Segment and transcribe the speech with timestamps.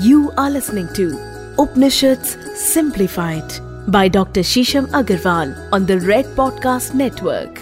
[0.00, 1.18] You are listening to
[1.58, 3.52] Upanishads Simplified
[3.88, 4.40] by Dr.
[4.40, 7.58] Shisham Agarwal on the Red Podcast Network.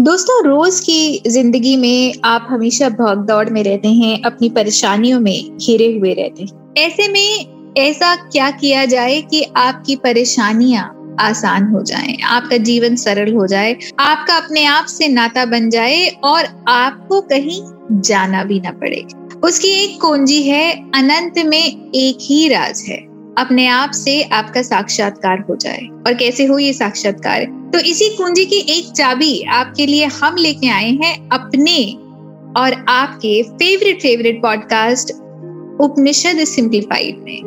[0.00, 5.56] दोस्तों, रोज की ज़िंदगी में आप हमेशा भाग दौड़ में रहते हैं, अपनी परेशानियों में
[5.56, 11.82] घिरे हुए रहते हैं ऐसे में ऐसा क्या किया जाए कि आपकी परेशानियाँ आसान हो
[11.82, 17.20] जाए, आपका जीवन सरल हो जाए, आपका अपने आप से नाता बन जाए और आपको
[17.20, 17.62] कहीं
[18.00, 22.96] जाना भी ना पड़े उसकी एक कुंजी है, अनंत में एक ही राज है।
[23.38, 27.70] अपने आप से आपका साक्षात्कार हो जाए। और कैसे हो ये साक्षात्कार?
[27.72, 31.92] तो इसी कुंजी की एक चाबी आपके लिए हम लेके आए हैं अपने
[32.60, 35.10] और आपके favourite favourite podcast
[35.80, 37.40] Upanishad simplified में।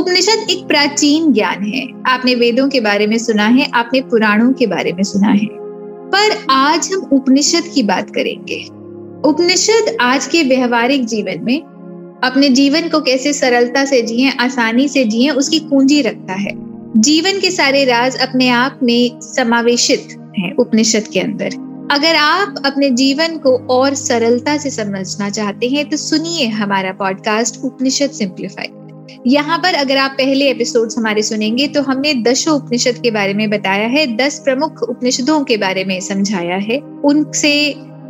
[0.00, 4.66] उपनिषद एक प्राचीन ज्ञान है। आपने वेदों के बारे में सुना है, आपने पुराणों के
[4.66, 5.48] बारे में सुना है।
[6.14, 8.79] पर आज हम उपनिषद की बात करेंगे।
[9.24, 11.60] उपनिषद आज के व्यवहारिक जीवन में
[12.24, 16.52] अपने जीवन को कैसे सरलता से जिए, आसानी से जिए, उसकी कुंजी रखता है।
[16.98, 21.56] जीवन के सारे राज अपने आप में समावेशित हैं उपनिषद के अंदर।
[21.90, 27.64] अगर आप अपने जीवन को और सरलता से समझना चाहते हैं तो सुनिए हमारा पॉडकास्ट
[27.64, 28.78] उपनिषद सिंप्लीफाइड
[29.26, 33.48] यहाँ पर अगर आप पहले एपिसोड्स हमारे सुनेंगे तो हमने दशो उपनिषद के बारे में
[33.50, 37.52] बताया है, दस प्रमुख उपनिषदों के बारे में समझाया है। उनसे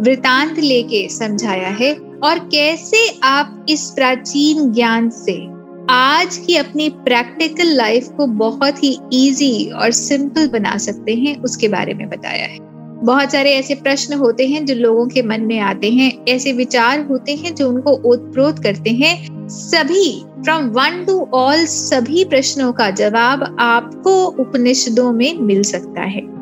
[0.00, 5.34] वृतांत लेके समझाया है, और कैसे आप इस प्राचीन ज्ञान से
[5.90, 11.68] आज की अपनी प्रैक्टिकल लाइफ को बहुत ही इजी और सिंपल बना सकते हैं, उसके
[11.68, 12.58] बारे में बताया है।
[13.04, 17.06] बहुत सारे ऐसे प्रश्न होते हैं जो लोगों के मन में आते हैं, ऐसे विचार
[17.06, 22.90] होते हैं जो उनको ओतप्रोत करते हैं। सभी फ्रॉम वन टू ऑल सभी प्रश्नों का
[22.90, 26.39] जवाब आपको उपनिषदों में मिल सकता है।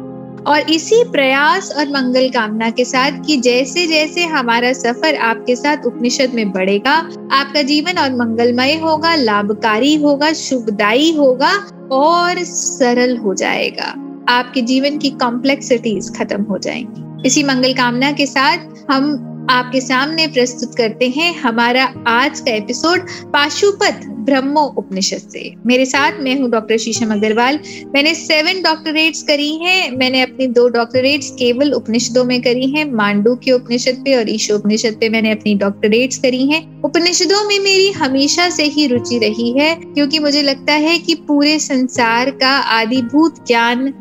[0.49, 5.77] और इसी प्रयास और मंगल कामना के साथ कि जैसे जैसे हमारा सफ़र आपके साथ
[5.87, 6.93] उपनिषद में बढ़ेगा,
[7.33, 11.53] आपका जीवन और मंगलमय होगा, लाभकारी होगा, शुभदायी होगा
[11.93, 13.95] और सरल हो जाएगा।
[14.29, 18.59] आपके जीवन की कॉम्प्लेक्सिटीज खत्म हो जाएँगी। इसी मंगल कामना के साथ
[18.91, 25.87] हम आपके सामने प्रस्तुत करते हैं हमारा आज का एपिसोड पाशुपत ब्रह्मो उपनिषद से। मेरे
[25.87, 27.59] साथ मैं हूँ डॉक्टर शीशम अग्रवाल।
[27.95, 33.35] मैंने सेवन डॉक्टरेट्स करी हैं। मैंने अपनी दो डॉक्टरेट्स केवल उपनिषदों में करी हैं। मांडू
[33.35, 37.91] के उपनिषद पे और ईशो उपनिषद पे मैंने अपनी डॉक्टरेट्स करी हैं। उपनिषदों में मेरी
[37.93, 43.45] हमेशा से ही रुचि रही है, क्योंकि मुझे लगता है कि पूरे संसार का आदिभूत
[43.47, 43.93] ज्ञान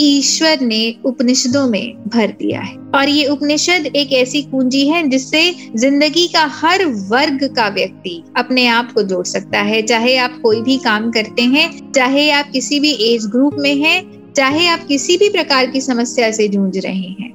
[0.00, 5.54] ईश्वर ने उपनिषदों में भर दिया है। और ये उपनिषद एक ऐसी कुंजी है जिससे
[5.76, 10.60] ज़िंदगी का हर वर्ग का व्यक्ति अपने आप को जोड़ सकता है। चाहे आप कोई
[10.60, 15.16] भी काम करते हैं, चाहे आप किसी भी एज ग्रुप में हैं, चाहे आप किसी
[15.16, 17.32] भी प्रकार की समस्या से जूझ रहे हैं।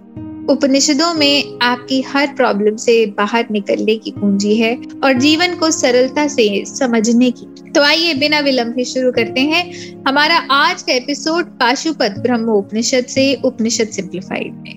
[0.50, 6.28] उपनिषदों में आपकी हर प्रॉब्लम से बाहर निकलने की कुंजी है और जीवन को सरलता
[6.28, 9.64] से समझने की। तो आइए बिना विलंब के शुरू करते हैं।
[10.08, 14.76] हमारा आज का एपिसोड पाशुपत ब्रह्म उपनिषद से उपनिषद सिंप्लीफाइड में।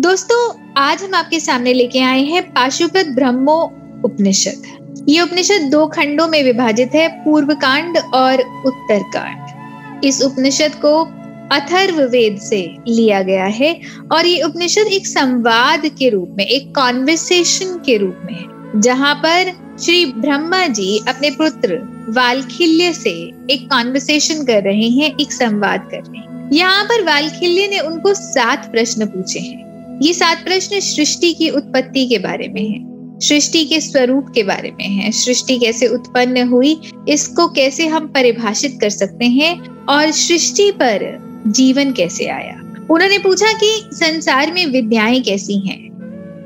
[0.00, 3.60] दोस्तों, आज हम आपके सामने लेके आए हैं पाशुपत ब्रह्मो
[4.04, 10.74] उपनिषद ये उपनिषद दो खंडों में विभाजित है पूर्व कांड और उत्तर कांड इस उपनिषद
[10.74, 11.04] को
[11.52, 13.74] अथर्व वेद से लिया गया है
[14.12, 19.14] और ये उपनिषद एक संवाद के रूप में, एक कॉन्वर्सेशन के रूप में है, जहाँ
[19.16, 21.78] पर श्री ब्रह्मा जी अपने पुत्र
[22.08, 23.10] वालखिल्य से
[23.50, 28.14] एक कॉन्वर्सेशन कर रहे हैं, एक संवाद कर रहे हैं। यहाँ पर वालखिल्य ने उनको
[28.14, 32.86] सात प्रश्न पूछे हैं। ये सात प्रश्न सृष्टि की उत्पत्ति के बारे में है,
[33.20, 38.78] सृष्टि के स्वरूप के बारे में है, सृष्टि कैसे उत्पन्न हुई, इसको कैसे हम परिभाषित
[38.80, 41.06] कर सकते हैं और सृष्टि पर
[41.46, 42.54] जीवन कैसे आया?
[42.90, 45.86] उन्होंने पूछा कि संसार में विद्याएँ कैसी हैं?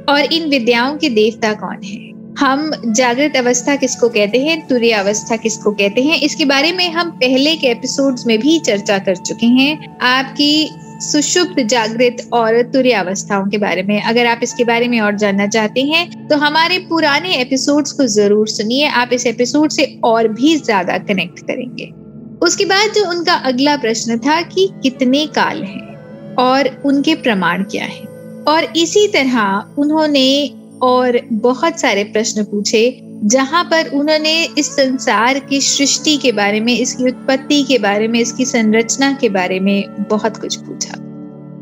[0.09, 2.11] और इन विद्याओं के देवता कौन है?
[2.39, 4.67] हम जागृत अवस्था किसको कहते हैं?
[4.69, 6.21] तुरय अवस्था किसको कहते हैं?
[6.21, 10.69] इसके बारे में हम पहले के एपिसोड्स में भी चर्चा कर चुके हैं। आपकी
[11.03, 15.47] सुषुप्त, जागृत और तुरय अवस्थाओं के बारे में। अगर आप इसके बारे में और जानना
[15.47, 20.57] चाहते हैं तो हमारे पुराने एपिसोड्स को ज़रूर सुनिए। आप इस एपिसोड से और भी
[20.57, 22.02] ज़्यादा कनेक्ट करेंगे।
[22.43, 27.85] उसके बाद जो उनका अगला प्रश्न था कि कितने काल हैं और उनके प्रमाण क्या
[27.85, 28.07] हैं?
[28.45, 30.51] और इसी तरह उन्होंने
[30.83, 36.79] और बहुत सारे प्रश्न पूछे, जहाँ पर उन्होंने इस संसार की सृष्टि के बारे में,
[36.79, 40.95] इसकी उत्पत्ति के बारे में, इसकी संरचना के बारे में बहुत कुछ पूछा।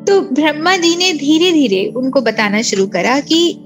[0.05, 3.61] तो ब्रह्मा जी ने धीरे धीरे उनको बताना शुरू करा कि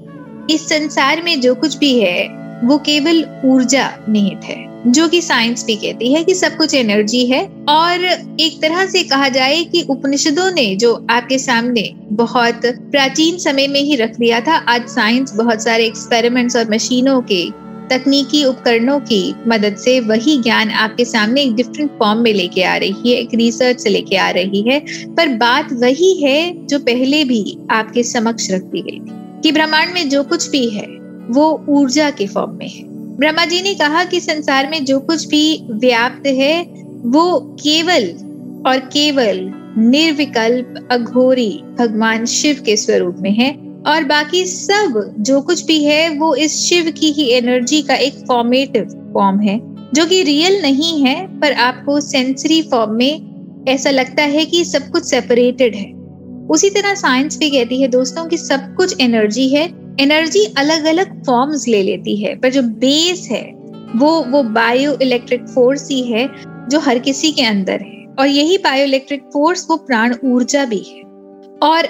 [0.49, 5.65] इस संसार में जो कुछ भी है वो केवल ऊर्जा निहित है, जो कि साइंस
[5.65, 8.03] भी कहती है कि सब कुछ एनर्जी है। और
[8.39, 13.81] एक तरह से कहा जाए कि उपनिषदों ने जो आपके सामने बहुत प्राचीन समय में
[13.81, 17.43] ही रख दिया था, आज साइंस बहुत सारे एक्सपेरिमेंट्स और मशीनों के,
[17.89, 22.75] तकनीकी उपकरणों की मदद से वही ज्ञान आपके सामने एक डिफरेंट फॉर्म में लेके आ
[22.77, 24.79] रही है, एक रिसर्च से लेके आ रही है।
[25.15, 29.93] पर बात वही है जो पहले भी आपके समक्ष रख दी गई थी कि ब्रह्मांड
[29.93, 30.94] में जो कुछ भी है
[31.29, 32.83] वो ऊर्जा के फॉर्म में है।
[33.17, 36.63] ब्रह्मा जी ने कहा कि संसार में जो कुछ भी व्याप्त है,
[37.05, 38.09] वो केवल
[38.67, 43.49] और केवल निर्विकल्प, अघोरी भगवान शिव के स्वरूप में है
[43.87, 48.13] और बाकी सब जो कुछ भी है, वो इस शिव की ही एनर्जी का एक
[48.13, 49.59] फॉर्मेटिव फॉर्म है,
[49.93, 53.35] जो कि रियल नहीं है, पर आपको सेंसरी फॉर्म में
[53.67, 55.93] ऐसा लगता है कि सब कुछ सेपरेटेड है।
[56.47, 61.23] उसी तरह साइंस भी कहती है, दोस्तों, कि सब कुछ एनर्जी है एनर्जी अलग अलग
[61.23, 63.51] फॉर्म्स ले लेती है, पर जो बेस है,
[63.95, 66.27] वो वो बायो इलेक्ट्रिक फोर्स ही है,
[66.69, 70.79] जो हर किसी के अंदर है। और यही बायो इलेक्ट्रिक फोर्स वो प्राण ऊर्जा भी
[70.79, 71.01] है।
[71.63, 71.87] और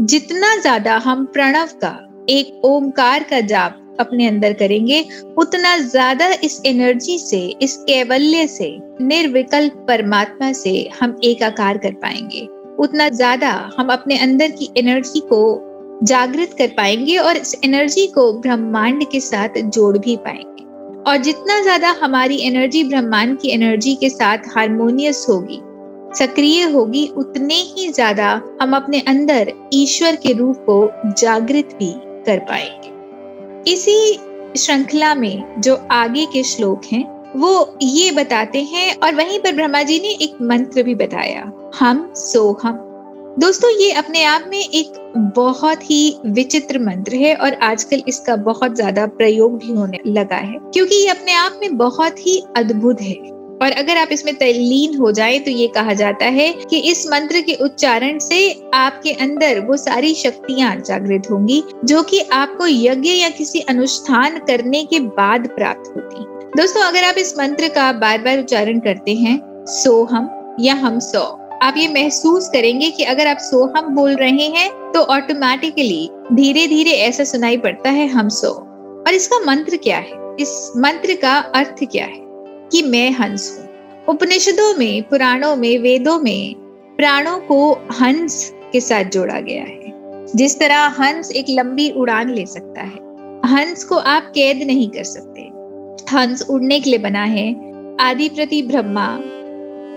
[0.00, 5.04] जितना ज़्यादा हम प्रणव का, एक ओमकार का जाप अपने अंदर करेंगे,
[5.38, 12.46] उतना ज़्यादा इस एनर्जी से, इस कैवल्य से, निर्विकल्प परमात्मा से हम एकाकार कर पाएँगे।
[12.78, 15.69] उतना ज़्यादा हम अपने अंदर की एनर्जी को
[16.02, 20.64] जागृत कर पाएँगे और इस एनर्जी को ब्रह्मांड के साथ जोड़ भी पाएँगे।
[21.02, 25.60] और जितना ज़्यादा हमारी एनर्जी ब्रह्मांड की एनर्जी के साथ हारमोनियस होगी,
[26.16, 28.30] सक्रिय होगी, उतने ही ज़्यादा
[28.62, 31.92] हम अपने अंदर ईश्वर के रूप को जागृत भी
[32.26, 34.18] कर पाएँगे। इसी
[34.56, 37.04] श्रृंखला में जो आगे के श्लोक हैं,
[37.36, 42.12] वो ये बताते हैं और वहीं पर ब्रह्मा जी ने एक मंत्र भी बताया, हम
[42.16, 42.86] सो हम
[43.30, 44.92] दोस्तों, ये अपने आप में एक
[45.36, 50.58] बहुत ही विचित्र मंत्र है और आजकल इसका बहुत ज़्यादा प्रयोग भी होने लगा है,
[50.64, 53.14] क्योंकि ये अपने आप में बहुत ही अद्भुत है।
[53.62, 57.40] और अगर आप इसमें तल्लीन हो जाए तो ये कहा जाता है कि इस मंत्र
[57.40, 63.28] के उच्चारण से आपके अंदर वो सारी शक्तियाँ जागृत होंगी, जो कि आपको यज्ञ या
[63.30, 66.24] किसी अनुष्ठान करने के बाद प्राप्त होती।
[66.56, 70.98] दोस्तों, अगर आप इस मंत्र का बार बार उच्चारण करते हैं, सो हम या हम
[71.00, 76.10] सो। आप ये महसूस करेंगे कि अगर आप सो हम बोल रहे हैं तो ऑटोमेटिकली
[76.32, 78.48] धीरे धीरे ऐसा सुनाई पड़ता है हम सो।
[79.06, 80.10] और इसका मंत्र क्या है?
[80.40, 82.20] इस मंत्र का अर्थ क्या है?
[82.72, 83.68] कि मैं हंस हूँ।
[84.08, 86.54] उपनिषदों में, पुराणों में, वेदों में
[86.96, 89.92] प्राणों को हंस के साथ जोड़ा गया है।
[90.36, 92.98] जिस तरह हंस एक लंबी उड़ान ले सकता है,
[93.54, 95.40] हंस को आप कैद नहीं कर सकते।
[96.16, 97.54] हंस उड़ने के लिए बना है
[98.00, 99.20] आदि प्रति ब्रह्मा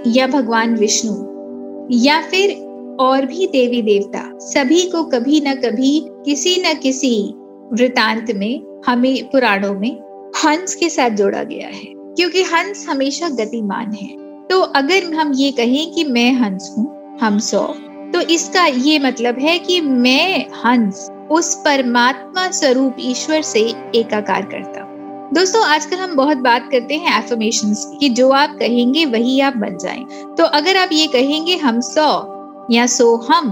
[0.08, 1.33] या भगवान विष्णु।
[1.92, 7.34] या फिर और भी देवी देवता, सभी को कभी न कभी, किसी न किसी
[7.74, 10.00] वृतांत में, हमें पुराणों में
[10.46, 15.52] हंस के साथ जोड़ा गया है। क्योंकि हंस हमेशा गतिमान है। तो अगर हम ये
[15.52, 17.74] कहें कि मैं हंस हूँ, हम सौ
[18.14, 23.60] तो इसका ये मतलब है कि मैं हंस, उस परमात्मा स्वरूप ईश्वर से
[23.96, 24.83] एकाकार करता
[25.34, 29.78] दोस्तों, आजकल हम बहुत बात करते हैं एफर्मेशन की। जो आप कहेंगे, वही आप बन
[29.78, 30.04] जाएँ।
[30.38, 33.50] तो अगर आप ये कहेंगे, हम सौ या सो हम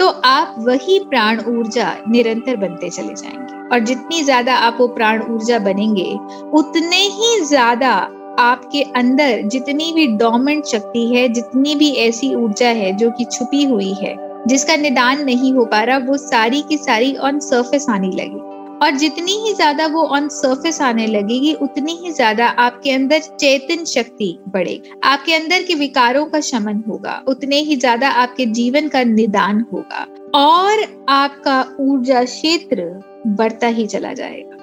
[0.00, 5.22] तो आप वही प्राण ऊर्जा निरंतर बनते चले जाएँगे। और जितनी ज़्यादा आप वो प्राण
[5.24, 6.10] ऊर्जा बनेंगे,
[6.54, 7.92] उतने ही ज़्यादा
[8.40, 13.64] आपके अंदर जितनी भी डोमेंट शक्ति है, जितनी भी ऐसी ऊर्जा है जो कि छुपी
[13.64, 14.16] हुई है,
[14.46, 18.48] जिसका निदान नहीं हो पा रहा, वो सारी की सारी ऑन सरफेस आने लगी।
[18.80, 23.84] और जितनी ही ज़्यादा वो ऑन सरफेस आने लगेगी, उतनी ही ज़्यादा आपके अंदर चेतन
[23.86, 29.02] शक्ति बढ़ेगी। आपके अंदर के विकारों का शमन होगा, उतने ही ज़्यादा आपके जीवन का
[29.06, 30.06] निदान होगा
[30.36, 32.84] और आपका ऊर्जा क्षेत्र
[33.28, 34.56] बढ़ता ही चला जाएगा।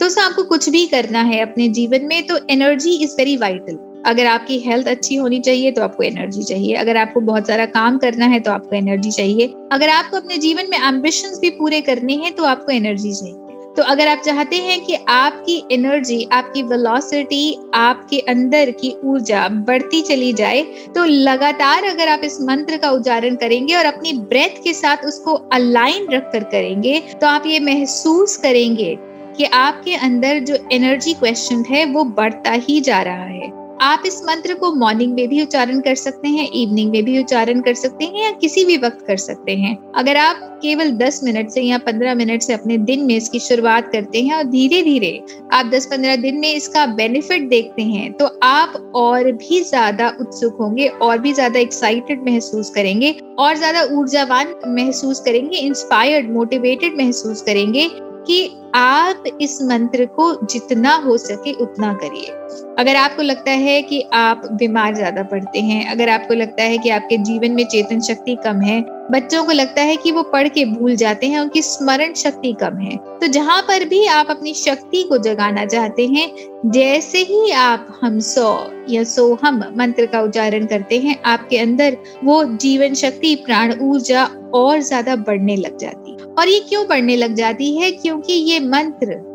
[0.00, 3.78] तो सर आपको कुछ भी करना है अपने जीवन में तो एनर्जी इज़ वेरी वाइटल
[4.06, 7.98] अगर आपकी हेल्थ अच्छी होनी चाहिए तो आपको एनर्जी चाहिए। अगर आपको बहुत सारा काम
[7.98, 12.14] करना है तो आपको एनर्जी चाहिए। अगर आपको अपने जीवन में एम्बिशन भी पूरे करने
[12.16, 17.58] हैं तो आपको एनर्जी चाहिए तो अगर आप चाहते हैं कि आपकी एनर्जी आपकी वेलोसिटी
[17.74, 20.62] आपके अंदर की ऊर्जा बढ़ती चली जाए
[20.94, 25.34] तो लगातार अगर आप इस मंत्र का उच्चारण करेंगे और अपनी ब्रेथ के साथ उसको
[25.52, 28.98] अलाइन रख कर करेंगे तो आप ये महसूस करेंगे
[29.36, 34.20] कि आपके अंदर जो एनर्जी क्वेश्चन है वो बढ़ता ही जा रहा है। आप इस
[34.24, 38.04] मंत्र को मॉर्निंग में भी उच्चारण कर सकते हैं इवनिंग में भी उच्चारण कर सकते
[38.04, 41.78] हैं या किसी भी वक्त कर सकते हैं। अगर आप केवल 10 मिनट से या
[41.78, 45.12] 15 मिनट से अपने दिन में इसकी शुरुआत करते हैं और धीरे धीरे
[45.52, 50.88] आप 10-15 दिन में इसका बेनिफिट देखते हैं तो आप और भी ज़्यादा उत्सुक होंगे,
[50.88, 57.88] और भी ज़्यादा एक्साइटेड महसूस करेंगे, और ज़्यादा ऊर्जावान महसूस करेंगे इंस्पायर्ड मोटिवेटेड महसूस करेंगे
[58.26, 62.36] कि आप इस मंत्र को जितना हो सके उतना करिए।
[62.78, 66.90] अगर आपको लगता है कि आप बीमार ज़्यादा पड़ते हैं, अगर आपको लगता है कि
[66.90, 70.64] आपके जीवन में चेतन शक्ति कम है, बच्चों को लगता है कि वो पढ़ के
[70.66, 75.02] भूल जाते हैं, उनकी स्मरण शक्ति कम है तो जहाँ पर भी आप अपनी शक्ति
[75.02, 76.30] को जगाना चाहते हैं,
[76.66, 78.48] जैसे ही आप हम सो
[78.88, 84.28] या सो हम मंत्र का उच्चारण करते हैं, आपके अंदर वो जीवन शक्ति, प्राण ऊर्जा
[84.54, 87.90] और ज़्यादा बढ़ने लग जाती। और ये क्यों बढ़ने लग जाती है?
[87.90, 89.30] क्योंकि ये मंत्र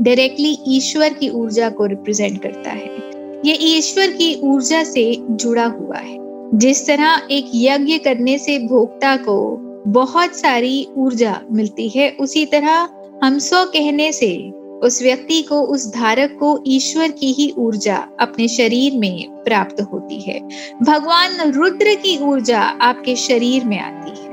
[0.00, 2.96] डायरेक्टली ईश्वर की ऊर्जा को रिप्रेजेंट करता है।
[3.44, 6.16] ये ईश्वर की ऊर्जा से जुड़ा हुआ है।
[6.54, 12.88] जिस तरह एक यज्ञ करने से भोक्ता को बहुत सारी ऊर्जा मिलती है, उसी तरह
[13.24, 14.50] हम सो कहने से
[14.82, 20.20] उस व्यक्ति को, उस धारक को ईश्वर की ही ऊर्जा अपने शरीर में प्राप्त होती
[20.20, 20.40] है।
[20.82, 24.25] भगवान रुद्र की ऊर्जा आपके शरीर में आती है।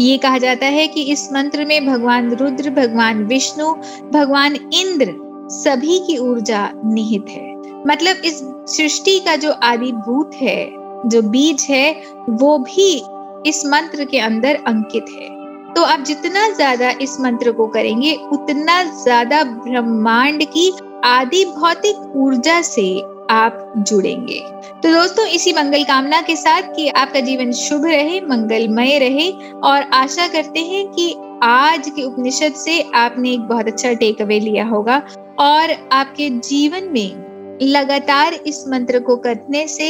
[0.00, 3.72] ये कहा जाता है कि इस मंत्र में भगवान रुद्र, भगवान विष्णु,
[4.12, 5.14] भगवान इंद्र
[5.50, 8.40] सभी की ऊर्जा निहित है। मतलब इस
[8.76, 10.70] सृष्टि का जो आदि भूत है,
[11.06, 11.92] जो बीज है,
[12.30, 13.02] वो भी
[13.46, 15.28] इस मंत्र के अंदर अंकित है।
[15.74, 20.72] तो आप जितना ज़्यादा इस मंत्र को करेंगे, उतना ज़्यादा ब्रह्मांड की
[21.04, 24.40] आदि भौतिक ऊर्जा से आप जुड़ेंगे।
[24.82, 29.30] तो दोस्तों, इसी मंगल कामना के साथ कि आपका जीवन शुभ रहे, मंगलमय रहे
[29.64, 34.40] और आशा करते हैं कि आज के उपनिषद से आपने एक बहुत अच्छा टेक अवे
[34.40, 35.02] लिया होगा
[35.38, 39.88] और आपके जीवन में लगातार इस मंत्र को करने से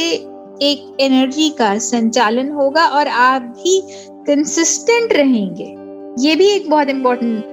[0.61, 3.81] एक एनर्जी का संचालन होगा और आप भी
[4.27, 5.75] कंसिस्टेंट रहेंगे।
[6.19, 7.45] ये भी एक बहुत इंपॉर्टेंट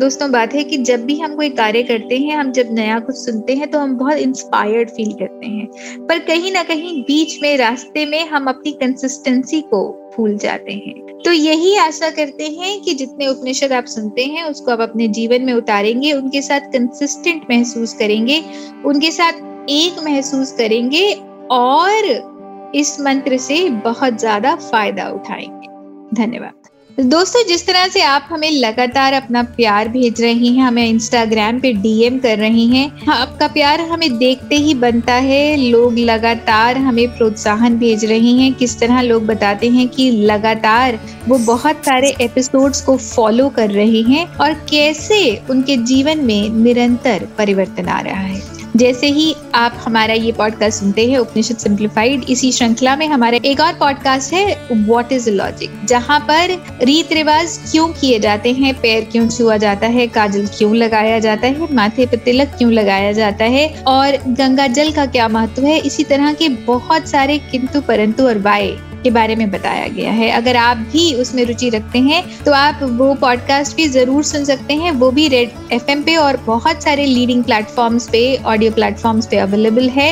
[0.00, 3.16] दोस्तों, बात है कि जब भी हम कोई कार्य करते हैं, हम जब नया कुछ
[3.16, 7.56] सुनते हैं तो हम बहुत इंस्पायर्ड फील करते हैं। पर कहीं ना कहीं बीच में,
[7.56, 9.82] रास्ते में हम अपनी कंसिस्टेंसी को
[10.16, 14.70] भूल जाते हैं। तो यही आशा करते हैं कि जितने उपनिषद आप सुनते हैं, उसको
[14.70, 18.42] आप अपने जीवन में उतारेंगे, उनके साथ कंसिस्टेंट महसूस करेंगे,
[18.84, 21.12] उनके साथ एक महसूस करेंगे
[21.50, 25.68] और इस मंत्र से बहुत ज़्यादा फ़ायदा उठाएँगे।
[26.16, 26.59] धन्यवाद।
[26.98, 31.72] दोस्तों, जिस तरह से आप हमें लगातार अपना प्यार भेज रही हैं, हमें इंस्टाग्राम पे
[31.72, 37.78] डीएम कर रही हैं, आपका प्यार हमें देखते ही बनता है। लोग लगातार हमें प्रोत्साहन
[37.78, 42.96] भेज रहे हैं। किस तरह लोग बताते हैं कि लगातार वो बहुत सारे एपिसोड्स को
[42.96, 45.20] फॉलो कर रहे हैं और कैसे
[45.50, 51.06] उनके जीवन में निरंतर परिवर्तन आ रहा है। जैसे ही आप हमारा ये पॉडकास्ट सुनते
[51.06, 56.18] हैं, उपनिषद सिंप्लीफाइड इसी श्रृंखला में हमारा एक और पॉडकास्ट है व्हाट इज़ लॉजिक जहाँ
[56.20, 61.18] पर रीत रिवाज क्यों किए जाते हैं, पैर क्यों छुआ जाता है, काजल क्यों लगाया
[61.18, 65.64] जाता है, माथे पर तिलक क्यों लगाया जाता है, और गंगा जल का क्या महत्व
[65.64, 70.10] है, इसी तरह के बहुत सारे किंतु परंतु और वाय। के बारे में बताया गया
[70.12, 74.44] है। अगर आप भी उसमें रुचि रखते हैं तो आप वो पॉडकास्ट भी ज़रूर सुन
[74.44, 79.26] सकते हैं। वो भी रेड एफ़ पे और बहुत सारे लीडिंग प्लेटफॉर्म्स पे ऑडियो प्लेटफॉर्म्स
[79.26, 80.10] पे अवेलेबल है।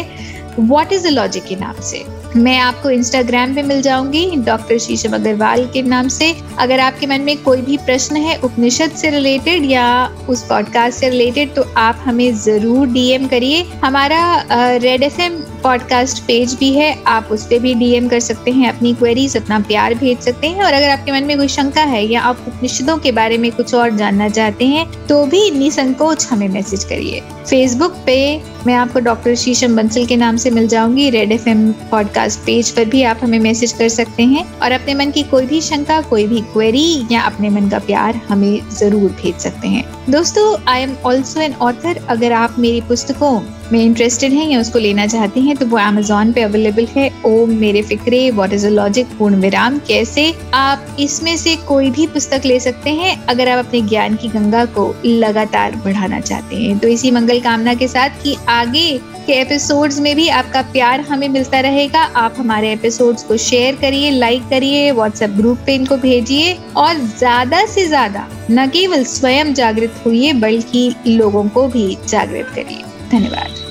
[0.61, 2.05] वॉट इज़ द लॉजिक के नाम से?
[2.37, 7.21] मैं आपको इंस्टाग्राम पे मिल जाऊँगी डॉक्टर शीशम अग्रवाल के नाम से। अगर आपके मन
[7.21, 9.87] में कोई भी प्रश्न है, उपनिषद से रिलेटेड या
[10.29, 14.21] उस पॉडकास्ट से रिलेटेड तो आप हमें ज़रूर डीएम करिए। हमारा
[14.53, 18.93] रेड एफएम पॉडकास्ट पेज भी है, आप उस पर भी डीएम कर सकते हैं, अपनी
[18.95, 22.21] क्वेरीज अपना प्यार भेज सकते हैं और अगर आपके मन में कोई शंका है या
[22.21, 26.85] आप उपनिषदों के बारे में कुछ और जानना चाहते हैं तो भी निसंकोच हमें मैसेज
[26.85, 28.19] करिए। फेसबुक पे
[28.67, 32.71] मैं आपको डॉक्टर शीशम बंसल के नाम से मिल जाऊँगी red F M podcast page
[32.71, 36.01] पर भी आप हमें मैसेज कर सकते हैं और अपने मन की कोई भी शंका,
[36.01, 40.83] कोई भी क्वेरी या अपने मन का प्यार हमें ज़रूर भेज सकते हैं। दोस्तों I
[40.83, 43.41] am also an author अगर आप मेरी पुस्तकों
[43.73, 47.51] में इंटरेस्टेड हैं, या उसको लेना चाहते हैं तो वो अमेजोन पे अवेलेबल है। ओम
[47.57, 52.47] मेरे फिक्रे वॉट इज़ अ लॉजिक पूर्ण विराम कैसे आप इसमें से कोई भी पुस्तक
[52.47, 56.89] ले सकते हैं, अगर आप अपने ज्ञान की गंगा को लगातार बढ़ाना चाहते हैं। तो
[56.89, 61.61] इसी मंगल कामना के साथ कि आगे के एपिसोड्स में भी आपका प्यार हमें मिलता
[61.61, 66.95] रहेगा। आप हमारे एपिसोड्स को शेयर करिए लाइक करिए व्हाट्सएप ग्रुप पे इनको भेजिए, और
[67.19, 73.62] ज़्यादा से ज़्यादा न केवल स्वयं जागृत हुई बल्कि लोगों को भी जागृत करिए। धन्यवाद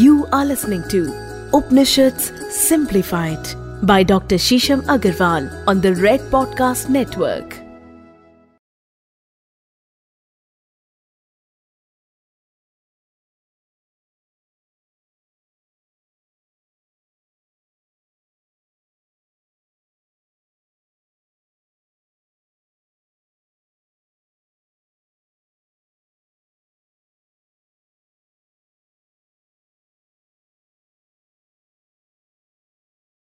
[0.00, 1.00] You are listening to
[1.52, 3.48] Upanishads Simplified
[3.82, 4.36] by Dr.
[4.36, 7.63] Shisham Agarwal on the Red Podcast Network.